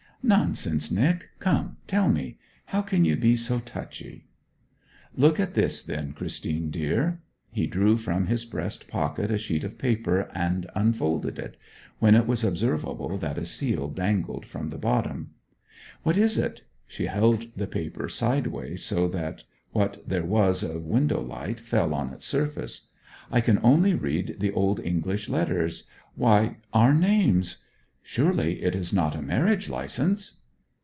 'Nonsense, 0.23 0.91
Nic. 0.91 1.29
Come, 1.39 1.77
tell 1.87 2.07
me. 2.07 2.37
How 2.65 2.83
can 2.83 3.05
you 3.05 3.15
be 3.15 3.35
so 3.35 3.57
touchy?' 3.59 4.27
'Look 5.15 5.39
at 5.39 5.55
this 5.55 5.81
then, 5.81 6.13
Christine 6.13 6.69
dear.' 6.69 7.23
He 7.51 7.65
drew 7.65 7.97
from 7.97 8.27
his 8.27 8.45
breast 8.45 8.87
pocket 8.87 9.31
a 9.31 9.39
sheet 9.39 9.63
of 9.63 9.79
paper 9.79 10.29
and 10.35 10.69
unfolded 10.75 11.39
it, 11.39 11.57
when 11.97 12.13
it 12.13 12.27
was 12.27 12.43
observable 12.43 13.17
that 13.17 13.39
a 13.39 13.45
seal 13.45 13.87
dangled 13.87 14.45
from 14.45 14.69
the 14.69 14.77
bottom. 14.77 15.31
'What 16.03 16.17
is 16.17 16.37
it?' 16.37 16.61
She 16.85 17.07
held 17.07 17.47
the 17.55 17.65
paper 17.67 18.07
sideways, 18.07 18.83
so 18.85 19.07
that 19.07 19.43
what 19.71 20.07
there 20.07 20.23
was 20.23 20.61
of 20.61 20.83
window 20.85 21.19
light 21.19 21.59
fell 21.59 21.95
on 21.95 22.13
its 22.13 22.27
surface. 22.27 22.91
'I 23.31 23.41
can 23.41 23.59
only 23.63 23.95
read 23.95 24.35
the 24.37 24.51
Old 24.51 24.79
English 24.81 25.29
letters 25.29 25.87
why 26.13 26.57
our 26.73 26.93
names! 26.93 27.63
Surely 28.03 28.63
it 28.63 28.73
is 28.75 28.91
not 28.91 29.15
a 29.15 29.21
marriage 29.21 29.69
licence?' 29.69 30.37